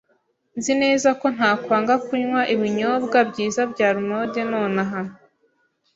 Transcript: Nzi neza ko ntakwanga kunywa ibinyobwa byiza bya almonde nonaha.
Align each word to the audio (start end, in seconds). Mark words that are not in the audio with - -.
Nzi 0.57 0.73
neza 0.83 1.09
ko 1.19 1.25
ntakwanga 1.35 1.93
kunywa 2.05 2.41
ibinyobwa 2.53 3.17
byiza 3.29 3.61
bya 3.71 3.87
almonde 3.93 4.41
nonaha. 4.51 5.01